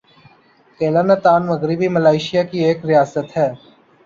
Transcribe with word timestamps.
"Kelantan" 0.79 1.41
مغربی 1.49 1.87
Malaysia 1.95 2.43
کی 2.49 2.57
ایک 2.65 2.79
ریاست 2.85 3.27
ہے۔ 3.37 3.49